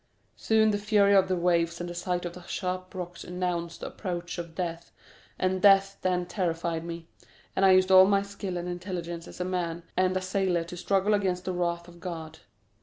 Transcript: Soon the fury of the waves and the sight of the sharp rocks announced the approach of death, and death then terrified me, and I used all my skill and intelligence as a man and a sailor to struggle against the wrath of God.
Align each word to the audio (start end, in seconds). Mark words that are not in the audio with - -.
Soon 0.35 0.71
the 0.71 0.79
fury 0.79 1.13
of 1.13 1.27
the 1.27 1.35
waves 1.35 1.79
and 1.79 1.87
the 1.87 1.93
sight 1.93 2.25
of 2.25 2.33
the 2.33 2.41
sharp 2.47 2.95
rocks 2.95 3.23
announced 3.23 3.81
the 3.81 3.85
approach 3.85 4.39
of 4.39 4.55
death, 4.55 4.91
and 5.37 5.61
death 5.61 5.99
then 6.01 6.25
terrified 6.25 6.83
me, 6.83 7.05
and 7.55 7.63
I 7.63 7.73
used 7.73 7.91
all 7.91 8.07
my 8.07 8.23
skill 8.23 8.57
and 8.57 8.67
intelligence 8.67 9.27
as 9.27 9.39
a 9.39 9.45
man 9.45 9.83
and 9.95 10.17
a 10.17 10.21
sailor 10.21 10.63
to 10.63 10.75
struggle 10.75 11.13
against 11.13 11.45
the 11.45 11.53
wrath 11.53 11.87
of 11.87 11.99
God. 11.99 12.39